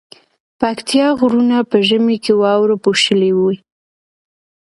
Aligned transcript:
پکتيا 0.59 1.07
غرونه 1.19 1.57
په 1.69 1.77
ژمی 1.87 2.17
کی 2.23 2.33
واورو 2.41 2.75
پوښلي 2.83 3.31
وی 3.35 3.57